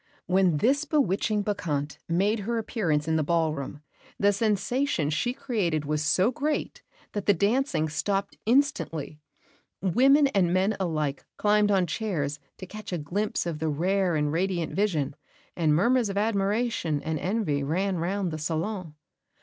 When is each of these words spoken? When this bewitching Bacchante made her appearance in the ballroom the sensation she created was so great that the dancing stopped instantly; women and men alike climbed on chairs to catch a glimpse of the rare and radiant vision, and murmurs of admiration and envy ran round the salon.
When 0.25 0.57
this 0.57 0.83
bewitching 0.83 1.43
Bacchante 1.43 1.99
made 2.09 2.39
her 2.39 2.57
appearance 2.57 3.07
in 3.07 3.17
the 3.17 3.23
ballroom 3.23 3.83
the 4.19 4.33
sensation 4.33 5.11
she 5.11 5.31
created 5.31 5.85
was 5.85 6.01
so 6.01 6.31
great 6.31 6.81
that 7.11 7.27
the 7.27 7.35
dancing 7.35 7.87
stopped 7.87 8.35
instantly; 8.47 9.19
women 9.79 10.25
and 10.29 10.51
men 10.51 10.75
alike 10.79 11.23
climbed 11.37 11.69
on 11.69 11.85
chairs 11.85 12.39
to 12.57 12.65
catch 12.65 12.91
a 12.91 12.97
glimpse 12.97 13.45
of 13.45 13.59
the 13.59 13.69
rare 13.69 14.15
and 14.15 14.31
radiant 14.31 14.73
vision, 14.73 15.15
and 15.55 15.75
murmurs 15.75 16.09
of 16.09 16.17
admiration 16.17 17.03
and 17.03 17.19
envy 17.19 17.61
ran 17.63 17.97
round 17.99 18.31
the 18.31 18.39
salon. 18.39 18.95